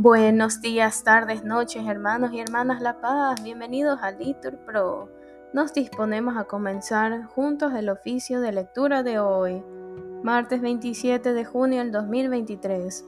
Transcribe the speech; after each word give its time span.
Buenos 0.00 0.60
días, 0.60 1.02
tardes, 1.02 1.42
noches, 1.42 1.84
hermanos 1.84 2.32
y 2.32 2.38
hermanas 2.38 2.80
La 2.80 3.00
Paz. 3.00 3.42
Bienvenidos 3.42 3.98
a 4.00 4.12
Litur 4.12 4.56
Pro. 4.58 5.08
Nos 5.52 5.74
disponemos 5.74 6.36
a 6.36 6.44
comenzar 6.44 7.24
juntos 7.24 7.72
el 7.74 7.88
oficio 7.88 8.40
de 8.40 8.52
lectura 8.52 9.02
de 9.02 9.18
hoy, 9.18 9.60
martes 10.22 10.60
27 10.60 11.32
de 11.32 11.44
junio 11.44 11.80
del 11.80 11.90
2023, 11.90 13.04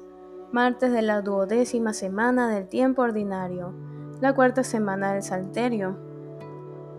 martes 0.50 0.90
de 0.90 1.02
la 1.02 1.20
duodécima 1.20 1.92
semana 1.92 2.48
del 2.48 2.66
tiempo 2.66 3.02
ordinario, 3.02 3.72
la 4.20 4.34
cuarta 4.34 4.64
semana 4.64 5.12
del 5.12 5.22
Salterio. 5.22 5.96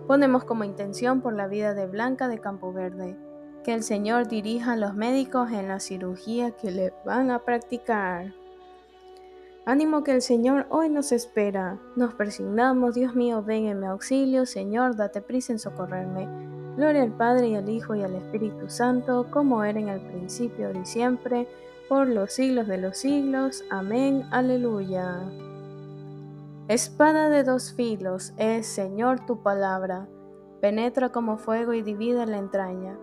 Ponemos 0.08 0.46
como 0.46 0.64
intención 0.64 1.20
por 1.20 1.34
la 1.34 1.48
vida 1.48 1.74
de 1.74 1.88
Blanca 1.88 2.30
de 2.30 2.40
Campo 2.40 2.72
Verde, 2.72 3.18
que 3.66 3.74
el 3.74 3.84
Señor 3.84 4.30
dirija 4.30 4.72
a 4.72 4.78
los 4.78 4.96
médicos 4.96 5.52
en 5.52 5.68
la 5.68 5.82
cirugía 5.82 6.52
que 6.52 6.72
le 6.72 6.94
van 7.04 7.30
a 7.30 7.40
practicar. 7.40 8.41
Ánimo 9.72 10.04
que 10.04 10.12
el 10.12 10.22
Señor 10.22 10.66
hoy 10.68 10.90
nos 10.90 11.14
espera. 11.14 11.80
Nos 11.96 12.14
persignamos, 12.14 12.94
Dios 12.94 13.16
mío, 13.16 13.42
ven 13.42 13.68
en 13.68 13.80
mi 13.80 13.86
auxilio, 13.86 14.46
Señor, 14.46 14.98
date 14.98 15.22
prisa 15.22 15.54
en 15.54 15.60
socorrerme. 15.60 16.28
Gloria 16.76 17.04
al 17.04 17.16
Padre 17.16 17.48
y 17.48 17.56
al 17.56 17.70
Hijo 17.70 17.96
y 17.96 18.04
al 18.04 18.16
Espíritu 18.16 18.70
Santo, 18.70 19.28
como 19.32 19.64
era 19.64 19.80
en 19.80 19.88
el 19.88 20.02
principio 20.02 20.74
y 20.78 20.86
siempre, 20.86 21.48
por 21.88 22.06
los 22.10 22.34
siglos 22.34 22.68
de 22.68 22.80
los 22.80 22.98
siglos. 22.98 23.64
Amén. 23.70 24.26
Aleluya. 24.32 25.22
Espada 26.68 27.30
de 27.30 27.46
dos 27.46 27.72
filos 27.72 28.34
es, 28.36 28.68
Señor, 28.68 29.26
tu 29.26 29.42
palabra. 29.42 30.06
Penetra 30.60 31.14
como 31.14 31.38
fuego 31.38 31.72
y 31.72 31.82
divide 31.82 32.26
la 32.26 32.40
entraña. 32.40 32.98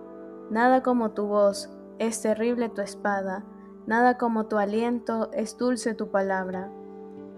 Nada 0.50 0.82
como 0.82 1.12
tu 1.12 1.28
voz, 1.28 1.70
es 1.98 2.20
terrible 2.20 2.68
tu 2.68 2.82
espada 2.82 3.42
Nada 3.88 4.18
como 4.18 4.44
tu 4.44 4.58
aliento 4.58 5.30
es 5.32 5.56
dulce 5.56 5.94
tu 5.94 6.10
palabra. 6.10 6.70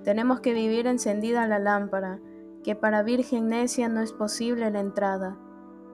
Tenemos 0.03 0.41
que 0.41 0.53
vivir 0.53 0.89
encendida 0.89 1.47
la 1.47 1.61
lámpara, 1.61 2.19
que 2.65 2.75
para 2.75 3.05
virgen 3.05 3.47
necia 3.47 3.89
no 3.89 4.01
es 4.01 4.13
posible 4.13 4.69
la 4.73 4.81
entrada. 4.81 5.39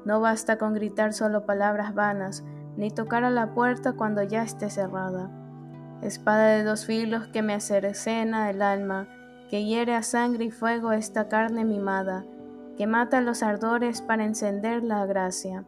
No 0.07 0.23
basta 0.23 0.57
con 0.57 0.73
gritar 0.73 1.13
solo 1.13 1.45
palabras 1.45 1.95
vanas, 1.95 2.43
ni 2.79 2.91
tocar 2.91 3.23
a 3.23 3.31
la 3.31 3.53
puerta 3.53 3.93
cuando 3.93 4.23
ya 4.23 4.45
esté 4.45 4.71
cerrada. 4.71 5.31
Espada 6.01 6.47
de 6.47 6.65
dos 6.65 6.87
filos 6.87 7.27
que 7.27 7.43
me 7.43 7.53
acercena 7.53 8.49
el 8.49 8.63
alma, 8.63 9.09
que 9.51 9.63
hiere 9.67 9.95
a 9.95 10.03
sangre 10.03 10.47
y 10.47 10.51
fuego 10.51 10.93
esta 10.93 11.29
carne 11.29 11.67
mimada, 11.67 12.25
que 12.79 12.87
mata 12.87 13.21
los 13.21 13.43
ardores 13.43 14.01
para 14.01 14.25
encender 14.25 14.83
la 14.83 15.05
gracia. 15.05 15.67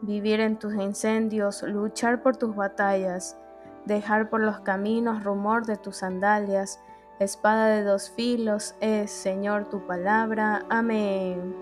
Vivir 0.00 0.40
en 0.40 0.58
tus 0.58 0.72
incendios, 0.72 1.62
luchar 1.64 2.22
por 2.22 2.38
tus 2.38 2.56
batallas, 2.56 3.38
dejar 3.86 4.28
por 4.28 4.40
los 4.40 4.60
caminos 4.60 5.24
rumor 5.24 5.64
de 5.64 5.76
tus 5.76 5.96
sandalias. 5.96 6.80
Espada 7.18 7.68
de 7.68 7.82
dos 7.82 8.10
filos 8.10 8.74
es, 8.80 9.10
Señor, 9.10 9.70
tu 9.70 9.86
palabra. 9.86 10.66
Amén. 10.68 11.54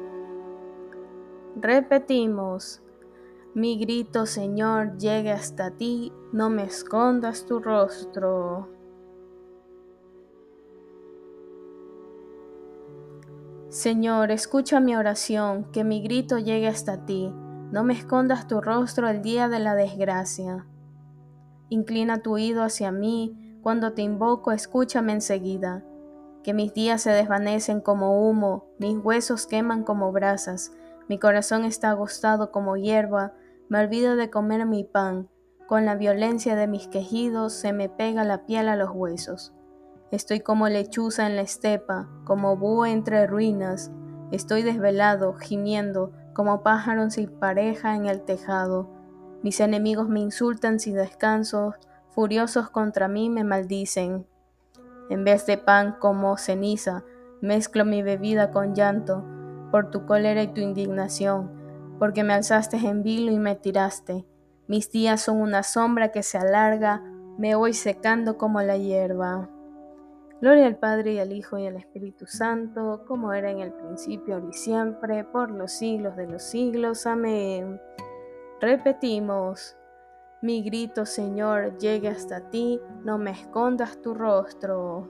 Repetimos. 1.57 2.83
Mi 3.55 3.79
grito, 3.79 4.27
Señor, 4.27 4.99
llegue 4.99 5.31
hasta 5.31 5.71
ti, 5.71 6.13
no 6.33 6.51
me 6.51 6.65
escondas 6.65 7.47
tu 7.47 7.61
rostro. 7.61 8.69
Señor, 13.69 14.33
escucha 14.33 14.81
mi 14.81 14.97
oración, 14.97 15.71
que 15.71 15.85
mi 15.85 16.03
grito 16.03 16.39
llegue 16.39 16.67
hasta 16.67 17.07
ti, 17.07 17.33
no 17.71 17.85
me 17.85 17.95
escondas 17.95 18.49
tu 18.49 18.61
rostro 18.61 19.09
el 19.09 19.23
día 19.23 19.49
de 19.49 19.61
la 19.61 19.77
desgracia. 19.77 20.67
Inclina 21.75 22.23
tu 22.23 22.35
oído 22.35 22.63
hacia 22.63 22.93
mí, 22.93 23.59
cuando 23.61 23.95
te 23.95 24.03
invoco, 24.03 24.53
escúchame 24.53 25.13
enseguida. 25.13 25.85
Que 26.45 26.55
mis 26.55 26.73
días 26.73 27.03
se 27.03 27.11
desvanecen 27.11 27.81
como 27.81 28.29
humo, 28.29 28.67
mis 28.79 28.97
huesos 28.97 29.49
queman 29.49 29.83
como 29.83 30.13
brasas, 30.13 30.71
mi 31.09 31.19
corazón 31.19 31.65
está 31.65 31.91
agostado 31.91 32.53
como 32.53 32.77
hierba, 32.77 33.33
me 33.69 33.81
olvido 33.81 34.15
de 34.15 34.31
comer 34.31 34.67
mi 34.67 34.85
pan, 34.85 35.29
con 35.67 35.85
la 35.85 35.97
violencia 35.97 36.55
de 36.55 36.69
mis 36.69 36.87
quejidos 36.87 37.53
se 37.55 37.73
me 37.73 37.89
pega 37.89 38.23
la 38.23 38.47
piel 38.47 38.69
a 38.69 38.77
los 38.77 38.91
huesos. 38.93 39.53
Estoy 40.13 40.39
como 40.39 40.69
lechuza 40.69 41.27
en 41.27 41.35
la 41.35 41.43
estepa, 41.43 42.09
como 42.25 42.57
búho 42.57 42.87
entre 42.87 43.27
ruinas, 43.27 43.91
estoy 44.31 44.63
desvelado, 44.63 45.35
gimiendo, 45.35 46.13
como 46.35 46.63
pájaro 46.63 47.11
sin 47.11 47.37
pareja 47.37 47.97
en 47.97 48.07
el 48.07 48.23
tejado. 48.23 48.94
Mis 49.45 49.61
enemigos 49.61 50.09
me 50.09 50.21
insultan 50.21 50.81
sin 50.81 50.95
descanso, 50.95 51.75
furiosos 52.09 52.71
contra 52.71 53.09
mí 53.09 53.29
me 53.29 53.45
maldicen. 53.45 54.27
En 55.11 55.23
vez 55.23 55.45
de 55.45 55.59
pan 55.59 55.97
como 56.01 56.39
ceniza, 56.39 57.05
mezclo 57.43 57.85
mi 57.85 58.03
bebida 58.03 58.51
con 58.51 58.75
llanto, 58.75 59.23
por 59.71 59.91
tu 59.91 60.07
cólera 60.07 60.43
y 60.43 60.55
tu 60.55 60.63
indignación, 60.63 61.51
porque 61.99 62.25
me 62.25 62.33
alzaste 62.33 62.79
en 62.79 63.03
vilo 63.03 63.33
y 63.33 63.39
me 63.39 63.55
tiraste. 63.55 64.25
Mis 64.67 64.91
días 64.91 65.21
son 65.21 65.43
una 65.43 65.63
sombra 65.63 66.11
que 66.11 66.23
se 66.23 66.39
alarga, 66.39 67.03
me 67.37 67.55
voy 67.55 67.75
secando 67.75 68.39
como 68.39 68.63
la 68.63 68.79
hierba. 68.79 69.51
Gloria 70.41 70.67
al 70.67 70.79
Padre 70.79 71.13
y 71.13 71.19
al 71.19 71.33
Hijo 71.33 71.59
y 71.59 71.67
al 71.67 71.77
Espíritu 71.77 72.25
Santo, 72.27 73.05
como 73.07 73.35
era 73.35 73.51
en 73.51 73.61
el 73.61 73.75
principio, 73.75 74.37
ahora 74.37 74.47
y 74.49 74.55
siempre, 74.55 75.23
por 75.25 75.51
los 75.51 75.71
siglos 75.71 76.17
de 76.17 76.29
los 76.29 76.43
siglos. 76.43 77.07
Amén. 77.07 77.79
Repetimos, 78.61 79.77
mi 80.41 80.63
grito 80.63 81.07
Señor 81.07 81.77
llegue 81.79 82.09
hasta 82.09 82.51
ti, 82.51 82.81
no 83.03 83.19
me 83.19 83.33
escondas 83.33 84.01
tu 84.01 84.15
rostro. 84.15 85.09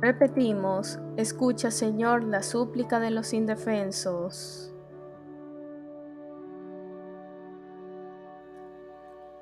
Repetimos, 0.00 0.98
escucha 1.16 1.70
Señor 1.70 2.24
la 2.24 2.42
súplica 2.42 2.98
de 2.98 3.10
los 3.10 3.34
indefensos. 3.34 4.74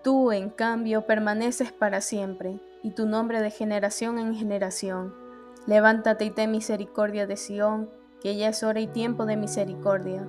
Tú, 0.03 0.33
en 0.33 0.51
cambio, 0.51 1.07
permaneces 1.07 1.73
para 1.73 2.01
siempre, 2.01 2.61
y 2.83 2.91
tu 2.91 3.07
nombre 3.07 3.41
de 3.41 3.51
generación 3.53 4.19
en 4.19 4.35
generación. 4.35 5.15
Levántate 5.67 6.25
y 6.25 6.31
ten 6.31 6.51
misericordia 6.51 7.29
de 7.29 7.37
Sión 7.37 8.02
que 8.23 8.37
ya 8.37 8.49
es 8.49 8.63
hora 8.63 8.81
y 8.81 8.87
tiempo 8.87 9.27
de 9.27 9.37
misericordia. 9.37 10.25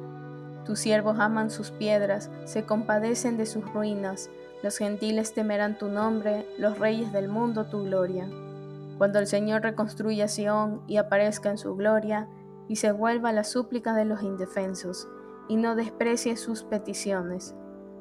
Tus 0.65 0.79
siervos 0.79 1.19
aman 1.19 1.51
sus 1.51 1.71
piedras, 1.71 2.31
se 2.45 2.65
compadecen 2.65 3.37
de 3.37 3.45
sus 3.45 3.71
ruinas, 3.73 4.29
los 4.63 4.77
gentiles 4.77 5.33
temerán 5.33 5.77
tu 5.77 5.89
nombre, 5.89 6.47
los 6.57 6.79
reyes 6.79 7.11
del 7.11 7.27
mundo 7.27 7.65
tu 7.65 7.83
gloria. 7.83 8.27
Cuando 8.97 9.19
el 9.19 9.27
Señor 9.27 9.61
reconstruya 9.61 10.27
Sión 10.27 10.81
y 10.87 10.97
aparezca 10.97 11.51
en 11.51 11.57
su 11.57 11.75
gloria, 11.75 12.27
y 12.69 12.77
se 12.77 12.93
vuelva 12.93 13.33
la 13.33 13.43
súplica 13.43 13.93
de 13.93 14.05
los 14.05 14.23
indefensos, 14.23 15.07
y 15.49 15.57
no 15.57 15.75
desprecie 15.75 16.37
sus 16.37 16.63
peticiones. 16.63 17.53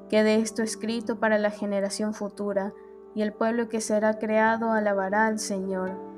Quede 0.09 0.37
esto 0.37 0.63
escrito 0.63 1.19
para 1.19 1.39
la 1.39 1.51
generación 1.51 2.15
futura, 2.15 2.73
y 3.15 3.23
el 3.23 3.33
pueblo 3.33 3.69
que 3.69 3.81
será 3.81 4.19
creado 4.19 4.71
alabará 4.71 5.27
al 5.27 5.41
Señor 5.41 6.13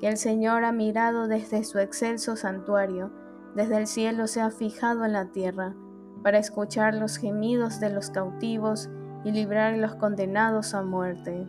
que 0.00 0.08
el 0.08 0.16
Señor 0.16 0.64
ha 0.64 0.72
mirado 0.72 1.28
desde 1.28 1.62
su 1.62 1.78
excelso 1.78 2.34
santuario, 2.34 3.10
desde 3.54 3.78
el 3.78 3.86
cielo 3.86 4.26
se 4.26 4.40
ha 4.40 4.50
fijado 4.50 5.04
en 5.04 5.12
la 5.12 5.26
tierra, 5.26 5.74
para 6.22 6.38
escuchar 6.38 6.94
los 6.94 7.16
gemidos 7.16 7.80
de 7.80 7.90
los 7.90 8.10
cautivos 8.10 8.90
y 9.24 9.32
librar 9.32 9.76
los 9.76 9.94
condenados 9.96 10.74
a 10.74 10.82
muerte, 10.82 11.46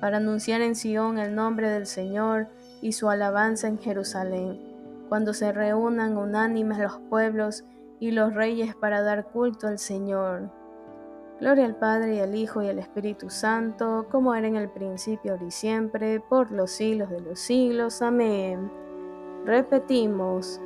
para 0.00 0.18
anunciar 0.18 0.60
en 0.60 0.74
Sión 0.74 1.18
el 1.18 1.34
nombre 1.34 1.70
del 1.70 1.86
Señor 1.86 2.48
y 2.80 2.92
su 2.92 3.08
alabanza 3.08 3.68
en 3.68 3.78
Jerusalén, 3.78 4.60
cuando 5.08 5.32
se 5.34 5.52
reúnan 5.52 6.16
unánimes 6.16 6.78
los 6.78 6.98
pueblos 7.08 7.64
y 8.00 8.10
los 8.10 8.34
reyes 8.34 8.74
para 8.74 9.02
dar 9.02 9.26
culto 9.26 9.68
al 9.68 9.78
Señor. 9.78 10.50
Gloria 11.40 11.64
al 11.64 11.76
Padre 11.76 12.16
y 12.16 12.20
al 12.20 12.34
Hijo 12.34 12.62
y 12.62 12.68
al 12.68 12.78
Espíritu 12.78 13.30
Santo, 13.30 14.06
como 14.10 14.34
era 14.34 14.46
en 14.46 14.56
el 14.56 14.68
principio, 14.70 15.32
ahora 15.32 15.44
y 15.44 15.50
siempre, 15.50 16.20
por 16.20 16.52
los 16.52 16.70
siglos 16.70 17.10
de 17.10 17.20
los 17.20 17.40
siglos. 17.40 18.00
Amén. 18.00 18.70
Repetimos, 19.44 20.60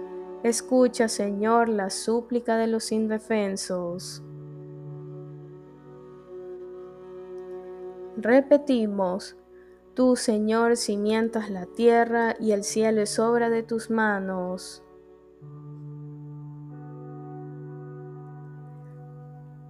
escucha 0.49 1.09
Señor 1.09 1.69
la 1.69 1.91
súplica 1.91 2.57
de 2.57 2.67
los 2.67 2.93
indefensos. 2.93 4.23
Repetimos, 8.17 9.37
tú 9.95 10.17
Señor 10.17 10.77
cimientas 10.77 11.51
la 11.51 11.67
tierra 11.67 12.35
y 12.41 12.53
el 12.53 12.65
cielo 12.65 13.03
es 13.03 13.19
obra 13.19 13.51
de 13.51 13.63
tus 13.63 13.91
manos. 13.91 14.83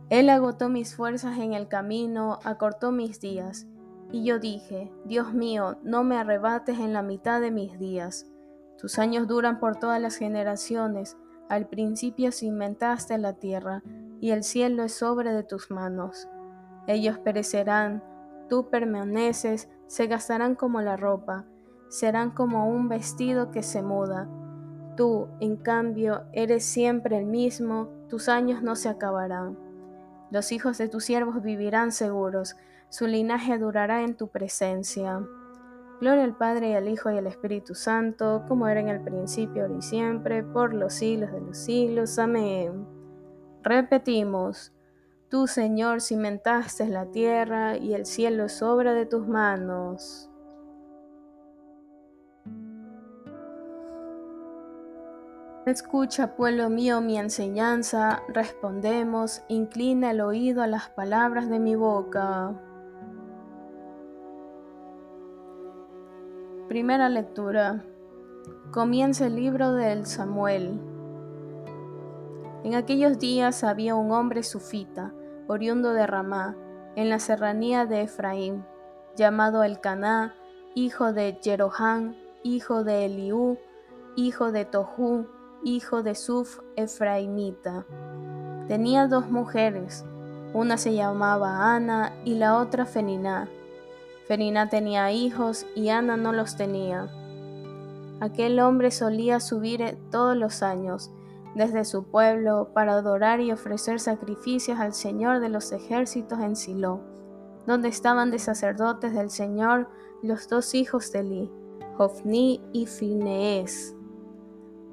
Él 0.08 0.30
agotó 0.30 0.68
mis 0.68 0.94
fuerzas 0.94 1.38
en 1.38 1.52
el 1.52 1.66
camino, 1.66 2.38
acortó 2.44 2.92
mis 2.92 3.20
días. 3.20 3.66
Y 4.12 4.24
yo 4.24 4.38
dije, 4.38 4.92
Dios 5.04 5.34
mío, 5.34 5.78
no 5.82 6.04
me 6.04 6.16
arrebates 6.16 6.78
en 6.78 6.92
la 6.92 7.02
mitad 7.02 7.40
de 7.40 7.50
mis 7.50 7.76
días. 7.78 8.30
Tus 8.78 8.98
años 8.98 9.26
duran 9.26 9.58
por 9.58 9.76
todas 9.76 10.00
las 10.00 10.16
generaciones. 10.16 11.16
Al 11.48 11.66
principio 11.66 12.32
cimentaste 12.32 13.16
la 13.18 13.34
tierra, 13.34 13.82
y 14.20 14.30
el 14.30 14.42
cielo 14.42 14.82
es 14.82 15.02
obra 15.02 15.32
de 15.32 15.42
tus 15.42 15.70
manos. 15.70 16.28
Ellos 16.86 17.18
perecerán, 17.18 18.02
tú 18.48 18.68
permaneces, 18.68 19.68
se 19.86 20.06
gastarán 20.06 20.54
como 20.54 20.80
la 20.80 20.96
ropa, 20.96 21.44
serán 21.88 22.30
como 22.30 22.68
un 22.68 22.88
vestido 22.88 23.50
que 23.50 23.62
se 23.62 23.82
muda. 23.82 24.28
Tú, 24.96 25.28
en 25.40 25.56
cambio, 25.56 26.24
eres 26.32 26.64
siempre 26.64 27.18
el 27.18 27.26
mismo, 27.26 27.88
tus 28.08 28.28
años 28.28 28.62
no 28.62 28.76
se 28.76 28.88
acabarán. 28.88 29.58
Los 30.30 30.52
hijos 30.52 30.78
de 30.78 30.88
tus 30.88 31.04
siervos 31.04 31.42
vivirán 31.42 31.92
seguros, 31.92 32.56
su 32.88 33.06
linaje 33.06 33.58
durará 33.58 34.02
en 34.02 34.16
tu 34.16 34.28
presencia. 34.28 35.22
Gloria 36.00 36.24
al 36.24 36.36
Padre 36.36 36.70
y 36.70 36.74
al 36.74 36.88
Hijo 36.88 37.10
y 37.10 37.16
al 37.16 37.26
Espíritu 37.26 37.74
Santo, 37.74 38.44
como 38.48 38.68
era 38.68 38.80
en 38.80 38.88
el 38.88 39.00
principio, 39.00 39.62
ahora 39.62 39.78
y 39.78 39.82
siempre, 39.82 40.42
por 40.42 40.74
los 40.74 40.92
siglos 40.92 41.32
de 41.32 41.40
los 41.40 41.56
siglos. 41.56 42.18
Amén. 42.18 42.86
Repetimos, 43.62 44.72
tú 45.30 45.46
Señor 45.46 46.02
cimentaste 46.02 46.86
la 46.86 47.06
tierra 47.10 47.78
y 47.78 47.94
el 47.94 48.04
cielo 48.04 48.44
es 48.44 48.62
obra 48.62 48.92
de 48.92 49.06
tus 49.06 49.26
manos. 49.26 50.30
Escucha, 55.64 56.36
pueblo 56.36 56.70
mío, 56.70 57.00
mi 57.00 57.18
enseñanza, 57.18 58.22
respondemos, 58.28 59.42
inclina 59.48 60.12
el 60.12 60.20
oído 60.20 60.62
a 60.62 60.68
las 60.68 60.90
palabras 60.90 61.48
de 61.48 61.58
mi 61.58 61.74
boca. 61.74 62.54
Primera 66.76 67.08
lectura. 67.08 67.82
Comienza 68.70 69.28
el 69.28 69.36
libro 69.36 69.72
del 69.72 70.04
Samuel. 70.04 70.78
En 72.64 72.74
aquellos 72.74 73.18
días 73.18 73.64
había 73.64 73.94
un 73.94 74.12
hombre 74.12 74.42
sufita, 74.42 75.14
oriundo 75.46 75.94
de 75.94 76.06
Ramá, 76.06 76.54
en 76.94 77.08
la 77.08 77.18
serranía 77.18 77.86
de 77.86 78.02
Efraín, 78.02 78.62
llamado 79.16 79.64
Elcaná, 79.64 80.34
hijo 80.74 81.14
de 81.14 81.38
Jeroham, 81.42 82.14
hijo 82.42 82.84
de 82.84 83.06
Eliú, 83.06 83.56
hijo 84.14 84.52
de 84.52 84.66
Tohu, 84.66 85.28
hijo 85.64 86.02
de 86.02 86.14
Suf 86.14 86.60
Efraimita. 86.76 87.86
Tenía 88.68 89.06
dos 89.06 89.30
mujeres, 89.30 90.04
una 90.52 90.76
se 90.76 90.92
llamaba 90.92 91.74
Ana 91.74 92.12
y 92.26 92.34
la 92.34 92.58
otra 92.58 92.84
Feniná. 92.84 93.48
Feniná 94.26 94.68
tenía 94.68 95.12
hijos 95.12 95.66
y 95.74 95.88
Ana 95.88 96.16
no 96.16 96.32
los 96.32 96.56
tenía. 96.56 97.08
Aquel 98.20 98.58
hombre 98.60 98.90
solía 98.90 99.40
subir 99.40 99.96
todos 100.10 100.36
los 100.36 100.62
años 100.62 101.10
desde 101.54 101.84
su 101.84 102.04
pueblo 102.04 102.70
para 102.74 102.94
adorar 102.94 103.40
y 103.40 103.52
ofrecer 103.52 104.00
sacrificios 104.00 104.78
al 104.78 104.94
Señor 104.94 105.40
de 105.40 105.48
los 105.48 105.72
ejércitos 105.72 106.40
en 106.40 106.56
Silo, 106.56 107.00
donde 107.66 107.88
estaban 107.88 108.30
de 108.30 108.38
sacerdotes 108.38 109.14
del 109.14 109.30
Señor 109.30 109.88
los 110.22 110.48
dos 110.48 110.74
hijos 110.74 111.12
de 111.12 111.20
Eli, 111.20 111.50
Hofni 111.96 112.60
y 112.72 112.86
Finees. 112.86 113.94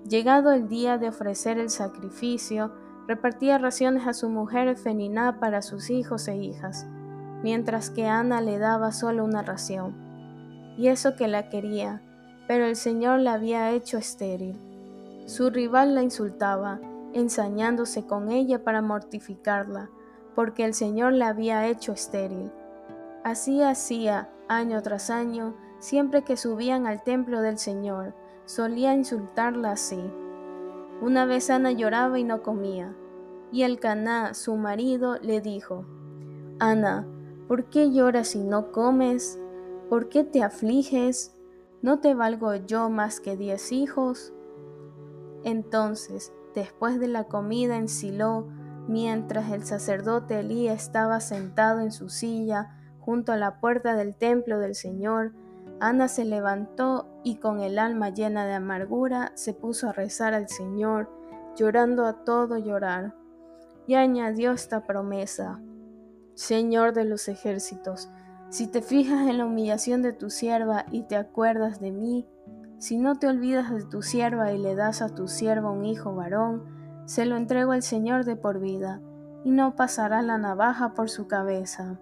Llegado 0.08 0.52
el 0.52 0.68
día 0.68 0.98
de 0.98 1.10
ofrecer 1.10 1.58
el 1.58 1.70
sacrificio, 1.70 2.72
repartía 3.08 3.58
raciones 3.58 4.06
a 4.06 4.14
su 4.14 4.30
mujer 4.30 4.76
Feniná 4.78 5.40
para 5.40 5.62
sus 5.62 5.90
hijos 5.90 6.28
e 6.28 6.36
hijas, 6.38 6.86
mientras 7.44 7.90
que 7.90 8.08
Ana 8.08 8.42
le 8.42 8.58
daba 8.58 8.92
solo 8.92 9.24
una 9.24 9.44
ración. 9.44 9.94
Y 10.78 10.88
eso 10.88 11.16
que 11.16 11.28
la 11.28 11.50
quería, 11.50 12.02
pero 12.48 12.66
el 12.66 12.76
Señor 12.76 13.20
la 13.20 13.34
había 13.34 13.72
hecho 13.72 13.98
estéril. 13.98 14.58
Su 15.28 15.50
rival 15.50 15.94
la 15.94 16.02
insultaba, 16.02 16.80
ensañándose 17.14 18.06
con 18.08 18.32
ella 18.32 18.64
para 18.64 18.82
mortificarla, 18.82 19.90
porque 20.36 20.66
el 20.66 20.74
Señor 20.74 21.14
la 21.14 21.28
había 21.28 21.68
hecho 21.68 21.92
estéril. 21.92 22.52
Así 23.24 23.62
hacía, 23.62 24.30
año 24.48 24.82
tras 24.82 25.10
año, 25.10 25.56
siempre 25.80 26.24
que 26.24 26.38
subían 26.38 26.88
al 26.88 27.04
templo 27.04 27.42
del 27.42 27.58
Señor, 27.58 28.16
solía 28.46 28.94
insultarla 28.94 29.72
así. 29.72 30.02
Una 31.02 31.26
vez 31.26 31.50
Ana 31.50 31.72
lloraba 31.72 32.20
y 32.20 32.24
no 32.24 32.42
comía, 32.42 32.96
y 33.52 33.64
el 33.64 33.80
Caná, 33.80 34.34
su 34.34 34.56
marido, 34.56 35.18
le 35.22 35.40
dijo, 35.40 35.86
Ana, 36.60 37.06
¿por 37.48 37.66
qué 37.66 37.92
lloras 37.92 38.36
y 38.36 38.44
no 38.44 38.72
comes? 38.72 39.40
¿Por 39.90 40.10
qué 40.10 40.24
te 40.24 40.44
afliges? 40.44 41.36
¿No 41.82 42.00
te 42.00 42.14
valgo 42.14 42.56
yo 42.56 42.90
más 42.90 43.20
que 43.20 43.38
diez 43.38 43.72
hijos? 43.72 44.34
Entonces, 45.44 46.32
después 46.56 47.00
de 47.00 47.08
la 47.08 47.26
comida 47.26 47.78
en 47.78 47.90
Silo, 47.90 48.48
mientras 48.88 49.52
el 49.52 49.66
sacerdote 49.66 50.40
Elí 50.40 50.68
estaba 50.68 51.20
sentado 51.20 51.82
en 51.82 51.92
su 51.92 52.10
silla 52.10 52.80
junto 53.00 53.32
a 53.34 53.38
la 53.38 53.60
puerta 53.60 53.96
del 53.96 54.16
templo 54.16 54.60
del 54.60 54.76
Señor, 54.76 55.34
Ana 55.80 56.08
se 56.08 56.24
levantó 56.24 57.10
y 57.24 57.36
con 57.36 57.60
el 57.60 57.78
alma 57.78 58.10
llena 58.10 58.46
de 58.46 58.54
amargura 58.54 59.34
se 59.36 59.54
puso 59.54 59.90
a 59.90 59.94
rezar 59.94 60.34
al 60.34 60.48
Señor, 60.48 61.10
llorando 61.58 62.06
a 62.06 62.24
todo 62.24 62.58
llorar. 62.58 63.16
Y 63.86 63.96
añadió 63.96 64.54
esta 64.54 64.86
promesa, 64.86 65.60
Señor 66.36 66.94
de 66.94 67.06
los 67.06 67.28
ejércitos, 67.28 68.10
si 68.50 68.68
te 68.68 68.82
fijas 68.82 69.28
en 69.28 69.38
la 69.38 69.46
humillación 69.46 70.02
de 70.02 70.14
tu 70.14 70.30
sierva 70.30 70.86
y 70.92 71.04
te 71.04 71.16
acuerdas 71.16 71.80
de 71.80 71.92
mí, 71.92 72.28
si 72.78 72.98
no 72.98 73.16
te 73.16 73.28
olvidas 73.28 73.72
de 73.72 73.84
tu 73.86 74.02
sierva 74.02 74.52
y 74.52 74.58
le 74.58 74.76
das 74.76 75.02
a 75.02 75.10
tu 75.10 75.28
sierva 75.28 75.72
un 75.72 75.86
hijo 75.86 76.14
varón, 76.16 76.64
se 77.06 77.26
lo 77.26 77.38
entrego 77.38 77.72
al 77.72 77.82
Señor 77.82 78.26
de 78.26 78.36
por 78.36 78.60
vida, 78.60 79.02
y 79.44 79.52
no 79.52 79.76
pasará 79.76 80.22
la 80.22 80.38
navaja 80.38 80.94
por 80.94 81.10
su 81.10 81.28
cabeza. 81.28 82.00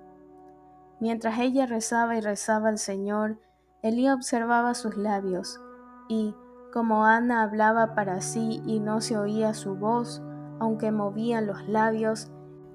Mientras 1.00 1.40
ella 1.40 1.66
rezaba 1.66 2.16
y 2.16 2.22
rezaba 2.22 2.70
al 2.70 2.78
Señor, 2.78 3.40
Elí 3.82 4.10
observaba 4.10 4.74
sus 4.76 4.96
labios, 4.96 5.60
y, 6.08 6.36
como 6.72 7.06
Ana 7.06 7.44
hablaba 7.44 7.96
para 7.96 8.22
sí 8.22 8.62
y 8.66 8.80
no 8.80 9.02
se 9.02 9.18
oía 9.18 9.54
su 9.54 9.76
voz, 9.76 10.22
aunque 10.60 10.92
movía 10.92 11.42
los 11.42 11.68
labios, 11.68 12.32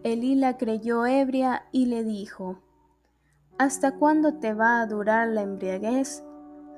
Elí 0.06 0.36
la 0.36 0.56
creyó 0.56 1.04
ebria 1.04 1.64
y 1.72 1.86
le 1.86 2.04
dijo, 2.04 2.60
¿Hasta 3.58 3.98
cuándo 3.98 4.34
te 4.34 4.54
va 4.54 4.80
a 4.80 4.86
durar 4.86 5.26
la 5.26 5.42
embriaguez? 5.42 6.22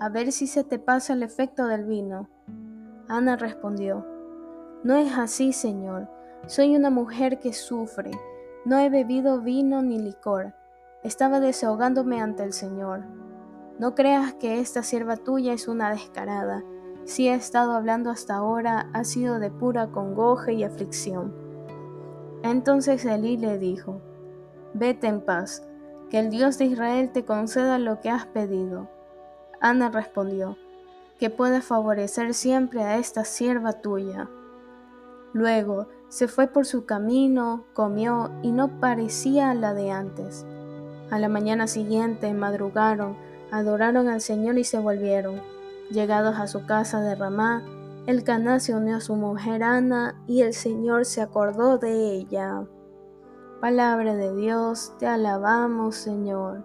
A 0.00 0.08
ver 0.08 0.32
si 0.32 0.46
se 0.46 0.64
te 0.64 0.78
pasa 0.78 1.12
el 1.12 1.22
efecto 1.22 1.66
del 1.66 1.84
vino. 1.84 2.30
Ana 3.06 3.36
respondió, 3.36 4.06
No 4.82 4.96
es 4.96 5.12
así, 5.12 5.52
Señor. 5.52 6.08
Soy 6.46 6.75
una 6.75 6.88
mujer 6.88 7.38
que 7.38 7.52
sufre. 7.52 8.12
No 8.64 8.78
he 8.78 8.88
bebido 8.88 9.42
vino 9.42 9.82
ni 9.82 9.99
licor. 9.99 10.54
Estaba 11.04 11.38
desahogándome 11.38 12.23
ante 12.23 12.44
el 12.44 12.54
Señor. 12.54 13.04
No 13.78 13.94
creas 13.94 14.32
que 14.32 14.58
esta 14.58 14.82
sierva 14.82 15.18
tuya 15.18 15.52
es 15.52 15.68
una 15.68 15.90
descarada. 15.90 16.64
Si 17.04 17.28
he 17.28 17.35
estado 17.35 17.73
hablando 17.73 18.08
hasta 18.08 18.37
ahora, 18.37 18.88
ha 18.94 19.04
sido 19.04 19.38
de 19.38 19.50
pura 19.50 19.88
congoja 19.88 20.50
y 20.50 20.64
aflicción. 20.64 21.48
Entonces 22.42 23.04
Elí 23.04 23.37
le 23.37 23.59
dijo, 23.59 24.00
Vete 24.75 25.07
en 25.07 25.21
paz, 25.21 25.62
que 26.11 26.18
el 26.18 26.30
Dios 26.30 26.59
de 26.59 26.66
Israel 26.66 27.11
te 27.12 27.25
conceda 27.25 27.78
lo 27.78 28.00
que 28.00 28.11
has 28.11 28.26
pedido. 28.26 28.88
Ana 29.61 29.90
respondió, 29.90 30.57
que 31.18 31.30
pueda 31.30 31.61
favorecer 31.61 32.35
siempre 32.35 32.83
a 32.83 32.99
esta 32.99 33.25
sierva 33.25 33.75
tuya. 33.75 34.28
Luego 35.33 35.88
se 36.09 36.28
fue 36.28 36.47
por 36.47 36.64
su 36.64 36.87
camino, 36.87 37.64
comió 37.75 38.30
y 38.42 38.52
no 38.52 38.80
parecía 38.80 39.52
la 39.54 39.75
de 39.75 39.90
antes. 39.90 40.47
A 41.11 41.18
la 41.18 41.28
mañana 41.28 41.66
siguiente 41.66 42.33
madrugaron, 42.35 43.16
adoraron 43.50 44.09
al 44.09 44.21
Señor 44.21 44.59
y 44.59 44.64
se 44.64 44.78
volvieron. 44.78 45.40
Llegados 45.90 46.38
a 46.38 46.47
su 46.47 46.66
casa 46.66 47.00
de 47.00 47.14
Ramá, 47.14 47.64
el 48.09 48.25
Caná 48.25 48.59
se 48.59 48.75
unió 48.75 48.97
a 48.97 49.00
su 49.03 49.17
mujer 49.17 49.62
Ana 49.62 50.19
y 50.27 50.41
el 50.41 50.55
Señor 50.55 51.05
se 51.05 51.21
acordó 51.21 51.77
de 51.77 52.15
ella. 52.15 52.67
Palabra 53.61 54.17
de 54.17 54.35
Dios, 54.35 54.95
te 54.99 55.07
alabamos, 55.07 55.97
Señor. 55.97 56.65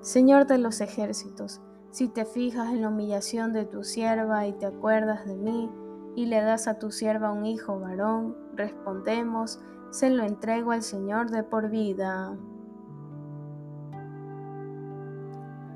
Señor 0.00 0.46
de 0.46 0.56
los 0.56 0.80
ejércitos, 0.80 1.60
si 1.90 2.08
te 2.08 2.24
fijas 2.24 2.72
en 2.72 2.80
la 2.80 2.88
humillación 2.88 3.52
de 3.52 3.66
tu 3.66 3.84
sierva 3.84 4.46
y 4.46 4.54
te 4.54 4.64
acuerdas 4.64 5.26
de 5.26 5.36
mí, 5.36 5.70
y 6.16 6.24
le 6.24 6.40
das 6.40 6.66
a 6.66 6.78
tu 6.78 6.90
sierva 6.90 7.30
un 7.30 7.44
hijo 7.44 7.78
varón, 7.78 8.34
respondemos, 8.54 9.60
se 9.90 10.08
lo 10.08 10.24
entrego 10.24 10.72
al 10.72 10.82
Señor 10.82 11.30
de 11.30 11.42
por 11.42 11.68
vida. 11.68 12.38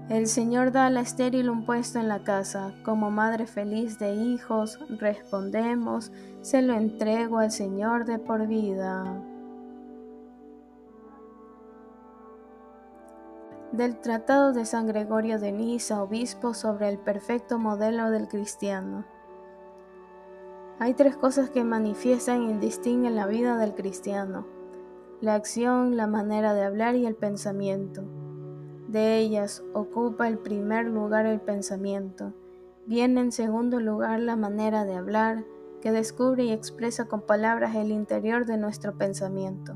El 0.09 0.29
Señor 0.29 0.71
da 0.71 0.87
a 0.87 0.91
la 0.91 1.01
estéril 1.01 1.51
un 1.51 1.67
puesto 1.67 1.99
en 1.99 2.07
la 2.07 2.23
casa. 2.23 2.73
Como 2.85 3.11
madre 3.11 3.49
feliz 3.49 3.99
de 3.99 4.15
hijos, 4.15 4.79
respondemos, 4.89 6.13
se 6.43 6.63
lo 6.63 6.75
entrego 6.75 7.39
al 7.39 7.51
Señor 7.51 8.05
de 8.05 8.21
por 8.21 8.47
vida. 8.47 9.21
Del 13.73 13.99
Tratado 13.99 14.53
de 14.53 14.65
San 14.65 14.87
Gregorio 14.87 15.41
de 15.41 15.51
Niza, 15.51 16.01
obispo, 16.01 16.55
sobre 16.55 16.89
el 16.89 16.99
perfecto 16.99 17.59
modelo 17.59 18.09
del 18.11 18.29
cristiano. 18.29 19.05
Hay 20.79 20.95
tres 20.95 21.17
cosas 21.17 21.51
que 21.51 21.65
manifiestan 21.65 22.45
y 22.45 22.53
distinguen 22.59 23.17
la 23.17 23.27
vida 23.27 23.57
del 23.57 23.75
cristiano. 23.75 24.47
La 25.21 25.35
acción, 25.35 25.97
la 25.97 26.07
manera 26.07 26.55
de 26.55 26.63
hablar 26.63 26.95
y 26.95 27.07
el 27.07 27.17
pensamiento. 27.17 28.05
De 28.89 29.19
ellas 29.19 29.65
ocupa 29.73 30.29
el 30.29 30.39
primer 30.39 30.87
lugar 30.87 31.27
el 31.27 31.41
pensamiento. 31.41 32.33
Viene 32.87 33.21
en 33.21 33.33
segundo 33.33 33.81
lugar 33.81 34.21
la 34.21 34.37
manera 34.37 34.85
de 34.85 34.95
hablar, 34.95 35.45
que 35.81 35.91
descubre 35.91 36.45
y 36.45 36.53
expresa 36.53 37.07
con 37.07 37.23
palabras 37.23 37.75
el 37.75 37.91
interior 37.91 38.47
de 38.47 38.57
nuestro 38.59 38.97
pensamiento. 38.97 39.75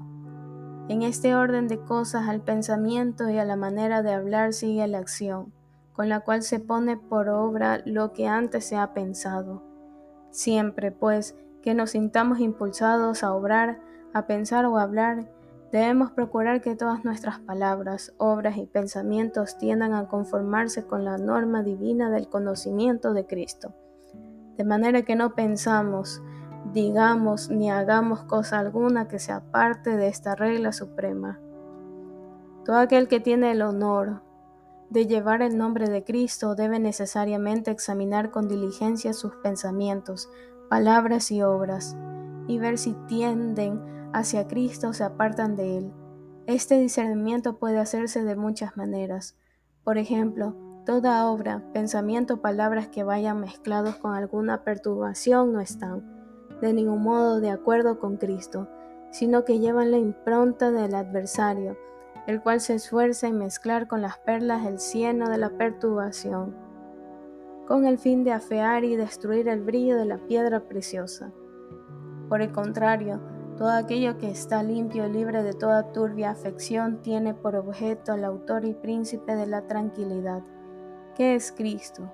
En 0.88 1.02
este 1.02 1.34
orden 1.34 1.68
de 1.68 1.78
cosas 1.78 2.28
al 2.28 2.40
pensamiento 2.40 3.28
y 3.30 3.38
a 3.38 3.44
la 3.44 3.56
manera 3.56 4.02
de 4.02 4.12
hablar 4.12 4.52
sigue 4.52 4.86
la 4.86 4.98
acción, 4.98 5.52
con 5.92 6.08
la 6.08 6.20
cual 6.20 6.42
se 6.42 6.60
pone 6.60 6.96
por 6.96 7.28
obra 7.28 7.82
lo 7.84 8.12
que 8.12 8.26
antes 8.26 8.64
se 8.64 8.76
ha 8.76 8.92
pensado. 8.94 9.62
Siempre, 10.30 10.92
pues, 10.92 11.36
que 11.62 11.74
nos 11.74 11.90
sintamos 11.90 12.40
impulsados 12.40 13.22
a 13.22 13.34
obrar, 13.34 13.80
a 14.14 14.26
pensar 14.26 14.66
o 14.66 14.78
a 14.78 14.82
hablar, 14.82 15.30
Debemos 15.72 16.10
procurar 16.10 16.62
que 16.62 16.74
todas 16.74 17.04
nuestras 17.04 17.38
palabras, 17.38 18.12
obras 18.18 18.56
y 18.56 18.66
pensamientos 18.66 19.56
tiendan 19.56 19.92
a 19.94 20.08
conformarse 20.08 20.84
con 20.84 21.04
la 21.04 21.16
norma 21.16 21.62
divina 21.62 22.10
del 22.10 22.28
conocimiento 22.28 23.12
de 23.12 23.26
Cristo, 23.26 23.72
de 24.56 24.64
manera 24.64 25.02
que 25.02 25.14
no 25.14 25.36
pensamos, 25.36 26.20
digamos 26.72 27.50
ni 27.50 27.70
hagamos 27.70 28.24
cosa 28.24 28.58
alguna 28.58 29.06
que 29.06 29.20
sea 29.20 29.40
parte 29.52 29.96
de 29.96 30.08
esta 30.08 30.34
regla 30.34 30.72
suprema. 30.72 31.38
Todo 32.64 32.76
aquel 32.76 33.06
que 33.06 33.20
tiene 33.20 33.52
el 33.52 33.62
honor 33.62 34.22
de 34.90 35.06
llevar 35.06 35.40
el 35.40 35.56
nombre 35.56 35.88
de 35.88 36.02
Cristo 36.02 36.56
debe 36.56 36.80
necesariamente 36.80 37.70
examinar 37.70 38.32
con 38.32 38.48
diligencia 38.48 39.12
sus 39.12 39.36
pensamientos, 39.36 40.28
palabras 40.68 41.30
y 41.30 41.42
obras, 41.42 41.96
y 42.48 42.58
ver 42.58 42.76
si 42.76 42.94
tienden 43.06 43.99
hacia 44.12 44.48
Cristo 44.48 44.92
se 44.92 45.04
apartan 45.04 45.56
de 45.56 45.78
Él. 45.78 45.92
Este 46.46 46.78
discernimiento 46.78 47.58
puede 47.58 47.78
hacerse 47.78 48.24
de 48.24 48.36
muchas 48.36 48.76
maneras. 48.76 49.36
Por 49.84 49.98
ejemplo, 49.98 50.56
toda 50.86 51.26
obra, 51.26 51.62
pensamiento 51.72 52.34
o 52.34 52.40
palabras 52.40 52.88
que 52.88 53.04
vayan 53.04 53.40
mezclados 53.40 53.96
con 53.96 54.14
alguna 54.14 54.64
perturbación 54.64 55.52
no 55.52 55.60
están 55.60 56.20
de 56.60 56.72
ningún 56.72 57.02
modo 57.02 57.40
de 57.40 57.50
acuerdo 57.50 57.98
con 57.98 58.16
Cristo, 58.16 58.68
sino 59.10 59.44
que 59.44 59.58
llevan 59.58 59.90
la 59.90 59.98
impronta 59.98 60.70
del 60.70 60.94
adversario, 60.94 61.76
el 62.26 62.40
cual 62.40 62.60
se 62.60 62.74
esfuerza 62.74 63.28
en 63.28 63.38
mezclar 63.38 63.88
con 63.88 64.02
las 64.02 64.18
perlas 64.18 64.66
el 64.66 64.78
cieno 64.78 65.28
de 65.30 65.38
la 65.38 65.50
perturbación, 65.50 66.54
con 67.66 67.86
el 67.86 67.98
fin 67.98 68.24
de 68.24 68.32
afear 68.32 68.84
y 68.84 68.96
destruir 68.96 69.48
el 69.48 69.62
brillo 69.62 69.96
de 69.96 70.04
la 70.04 70.18
piedra 70.18 70.60
preciosa. 70.60 71.32
Por 72.28 72.42
el 72.42 72.52
contrario, 72.52 73.20
todo 73.60 73.72
aquello 73.72 74.16
que 74.16 74.30
está 74.30 74.62
limpio 74.62 75.06
libre 75.06 75.42
de 75.42 75.52
toda 75.52 75.92
turbia 75.92 76.30
afección 76.30 77.02
tiene 77.02 77.34
por 77.34 77.56
objeto 77.56 78.12
al 78.12 78.24
autor 78.24 78.64
y 78.64 78.72
príncipe 78.72 79.36
de 79.36 79.46
la 79.46 79.66
tranquilidad, 79.66 80.40
que 81.14 81.34
es 81.34 81.52
Cristo. 81.52 82.10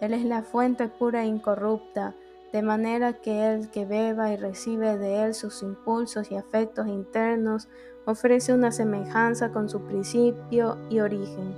Él 0.00 0.14
es 0.14 0.24
la 0.24 0.44
fuente 0.44 0.86
pura 0.86 1.24
e 1.24 1.26
incorrupta, 1.26 2.14
de 2.52 2.62
manera 2.62 3.14
que 3.14 3.52
el 3.52 3.68
que 3.72 3.84
beba 3.84 4.32
y 4.32 4.36
recibe 4.36 4.96
de 4.96 5.24
él 5.24 5.34
sus 5.34 5.64
impulsos 5.64 6.30
y 6.30 6.36
afectos 6.36 6.86
internos 6.86 7.68
ofrece 8.04 8.54
una 8.54 8.70
semejanza 8.70 9.50
con 9.50 9.68
su 9.68 9.80
principio 9.80 10.78
y 10.88 11.00
origen, 11.00 11.52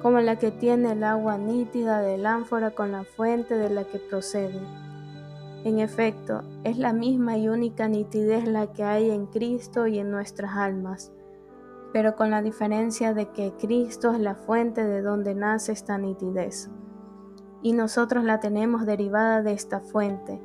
como 0.00 0.20
la 0.20 0.38
que 0.38 0.50
tiene 0.50 0.92
el 0.92 1.04
agua 1.04 1.36
nítida 1.36 2.00
del 2.00 2.24
ánfora 2.24 2.70
con 2.70 2.92
la 2.92 3.04
fuente 3.04 3.58
de 3.58 3.68
la 3.68 3.84
que 3.84 3.98
procede 3.98 4.62
en 5.64 5.78
efecto, 5.78 6.42
es 6.62 6.76
la 6.76 6.92
misma 6.92 7.38
y 7.38 7.48
única 7.48 7.88
nitidez 7.88 8.46
la 8.46 8.66
que 8.66 8.84
hay 8.84 9.10
en 9.10 9.24
Cristo 9.26 9.86
y 9.86 9.98
en 9.98 10.10
nuestras 10.10 10.58
almas, 10.58 11.10
pero 11.90 12.16
con 12.16 12.30
la 12.30 12.42
diferencia 12.42 13.14
de 13.14 13.30
que 13.30 13.54
Cristo 13.58 14.12
es 14.12 14.20
la 14.20 14.34
fuente 14.34 14.84
de 14.84 15.00
donde 15.00 15.34
nace 15.34 15.72
esta 15.72 15.96
nitidez, 15.96 16.70
y 17.62 17.72
nosotros 17.72 18.24
la 18.24 18.40
tenemos 18.40 18.84
derivada 18.84 19.40
de 19.40 19.54
esta 19.54 19.80
fuente. 19.80 20.38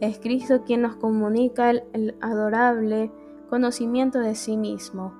Es 0.00 0.18
Cristo 0.18 0.62
quien 0.64 0.82
nos 0.82 0.96
comunica 0.96 1.70
el, 1.70 2.16
adorable 2.22 3.12
conocimiento 3.50 4.20
de 4.20 4.34
sí 4.34 4.56
mismo, 4.56 5.12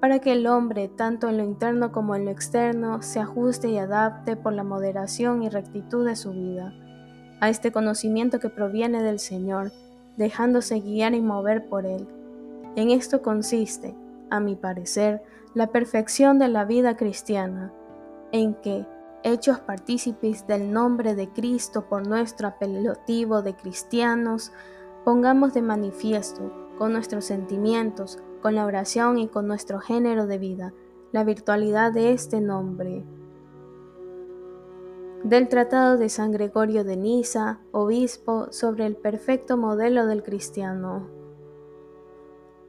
para 0.00 0.18
que 0.20 0.32
el 0.32 0.46
hombre, 0.46 0.88
tanto 0.88 1.28
en 1.28 1.36
lo 1.36 1.44
interno 1.44 1.92
como 1.92 2.14
en 2.14 2.24
lo 2.24 2.30
externo, 2.30 3.02
se 3.02 3.20
ajuste 3.20 3.68
y 3.68 3.76
adapte 3.76 4.34
por 4.34 4.54
la 4.54 4.64
moderación 4.64 5.42
y 5.42 5.50
rectitud 5.50 6.06
de 6.06 6.16
su 6.16 6.32
vida 6.32 6.74
a 7.40 7.48
este 7.48 7.72
conocimiento 7.72 8.38
que 8.40 8.48
proviene 8.48 9.02
del 9.02 9.18
Señor, 9.18 9.72
dejándose 10.16 10.80
guiar 10.80 11.14
y 11.14 11.20
mover 11.20 11.66
por 11.68 11.86
Él. 11.86 12.06
En 12.76 12.90
esto 12.90 13.22
consiste, 13.22 13.94
a 14.30 14.40
mi 14.40 14.56
parecer, 14.56 15.22
la 15.54 15.68
perfección 15.68 16.38
de 16.38 16.48
la 16.48 16.64
vida 16.64 16.96
cristiana, 16.96 17.72
en 18.32 18.54
que, 18.54 18.86
hechos 19.22 19.58
partícipes 19.60 20.46
del 20.46 20.72
nombre 20.72 21.14
de 21.14 21.28
Cristo 21.28 21.88
por 21.88 22.06
nuestro 22.06 22.48
apelativo 22.48 23.42
de 23.42 23.54
cristianos, 23.54 24.52
pongamos 25.04 25.54
de 25.54 25.62
manifiesto, 25.62 26.52
con 26.76 26.92
nuestros 26.92 27.24
sentimientos, 27.24 28.18
con 28.42 28.54
la 28.54 28.66
oración 28.66 29.18
y 29.18 29.28
con 29.28 29.46
nuestro 29.46 29.78
género 29.78 30.26
de 30.26 30.38
vida, 30.38 30.74
la 31.12 31.24
virtualidad 31.24 31.92
de 31.92 32.12
este 32.12 32.40
nombre 32.40 33.04
del 35.24 35.48
Tratado 35.48 35.96
de 35.96 36.10
San 36.10 36.32
Gregorio 36.32 36.84
de 36.84 36.98
Niza, 36.98 37.58
obispo, 37.72 38.52
sobre 38.52 38.84
el 38.84 38.94
perfecto 38.94 39.56
modelo 39.56 40.04
del 40.04 40.22
cristiano. 40.22 41.08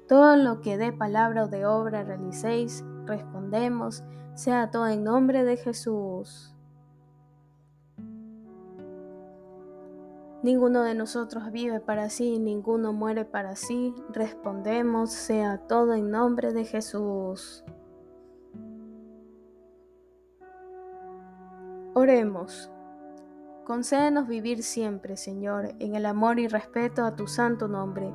Todo 0.07 0.37
lo 0.37 0.61
que 0.61 0.77
de 0.77 0.93
palabra 0.93 1.43
o 1.43 1.47
de 1.49 1.65
obra 1.65 2.03
realicéis, 2.03 2.85
respondemos, 3.05 4.05
sea 4.35 4.71
todo 4.71 4.87
en 4.87 5.03
nombre 5.03 5.43
de 5.43 5.57
Jesús. 5.57 6.55
Ninguno 10.41 10.83
de 10.83 10.95
nosotros 10.95 11.51
vive 11.51 11.81
para 11.81 12.09
sí, 12.09 12.39
ninguno 12.39 12.93
muere 12.93 13.25
para 13.25 13.57
sí, 13.57 13.93
respondemos, 14.13 15.11
sea 15.11 15.57
todo 15.67 15.93
en 15.93 16.09
nombre 16.09 16.53
de 16.53 16.63
Jesús. 16.63 17.65
Oremos. 21.97 22.69
Concédenos 23.63 24.27
vivir 24.27 24.63
siempre, 24.63 25.15
Señor, 25.15 25.75
en 25.79 25.95
el 25.95 26.05
amor 26.05 26.39
y 26.39 26.49
respeto 26.49 27.05
a 27.05 27.15
tu 27.15 27.25
santo 27.25 27.69
nombre, 27.69 28.13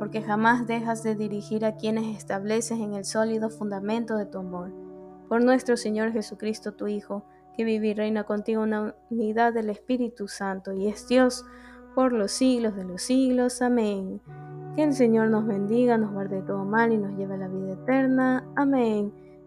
porque 0.00 0.20
jamás 0.20 0.66
dejas 0.66 1.04
de 1.04 1.14
dirigir 1.14 1.64
a 1.64 1.76
quienes 1.76 2.16
estableces 2.16 2.80
en 2.80 2.94
el 2.94 3.04
sólido 3.04 3.48
fundamento 3.48 4.16
de 4.16 4.26
tu 4.26 4.38
amor. 4.38 4.72
Por 5.28 5.44
nuestro 5.44 5.76
Señor 5.76 6.10
Jesucristo, 6.10 6.72
tu 6.72 6.88
Hijo, 6.88 7.22
que 7.56 7.62
vive 7.62 7.86
y 7.86 7.94
reina 7.94 8.24
contigo 8.24 8.64
en 8.64 8.70
la 8.70 8.96
unidad 9.10 9.52
del 9.52 9.70
Espíritu 9.70 10.26
Santo 10.26 10.72
y 10.72 10.88
es 10.88 11.06
Dios 11.06 11.44
por 11.94 12.12
los 12.12 12.32
siglos 12.32 12.74
de 12.74 12.82
los 12.82 13.00
siglos. 13.00 13.62
Amén. 13.62 14.20
Que 14.74 14.82
el 14.82 14.92
Señor 14.92 15.28
nos 15.28 15.46
bendiga, 15.46 15.96
nos 15.98 16.12
guarde 16.12 16.42
todo 16.42 16.64
mal 16.64 16.90
y 16.90 16.98
nos 16.98 17.16
lleve 17.16 17.34
a 17.34 17.38
la 17.38 17.48
vida 17.48 17.74
eterna. 17.74 18.44
Amén. 18.56 19.12